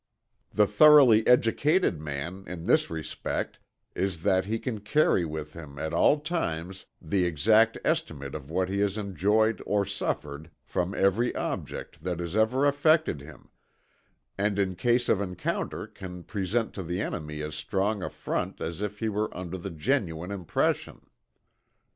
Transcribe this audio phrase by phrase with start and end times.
[0.51, 3.59] The thoroughly educated man, in this respect,
[3.93, 8.67] is he that can carry with him at all times the exact estimate of what
[8.67, 13.49] he has enjoyed or suffered from every object that has ever affected him,
[14.39, 18.81] and in case of encounter can present to the enemy as strong a front as
[18.81, 21.05] if he were under the genuine impression.